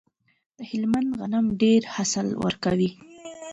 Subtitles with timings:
[0.57, 2.89] د هلمند غنم ډیر حاصل ورکوي.